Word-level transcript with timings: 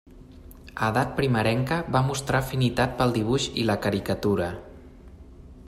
A 0.85 0.87
edat 0.93 1.11
primerenca 1.19 1.77
va 1.97 2.01
mostrar 2.07 2.41
afinitat 2.45 2.95
pel 3.03 3.13
dibuix 3.19 3.47
i 3.65 3.67
la 3.71 3.77
caricatura. 3.85 4.49